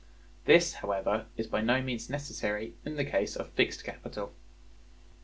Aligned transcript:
This, 0.45 0.73
however, 0.73 1.27
is 1.37 1.45
by 1.45 1.61
no 1.61 1.79
means 1.79 2.09
necessary 2.09 2.73
in 2.83 2.95
the 2.95 3.05
case 3.05 3.35
of 3.35 3.51
fixed 3.51 3.83
capital. 3.83 4.33